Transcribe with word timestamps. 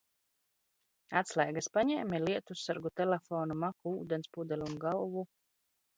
Atslēgas 1.21 1.67
paņēmi? 1.75 2.21
Lietussargu? 2.23 2.93
Telefonu, 3.03 3.61
maku, 3.67 3.95
ūdens 4.03 4.33
pudeli? 4.39 4.71
Un 4.71 4.85
galvu? 4.87 5.29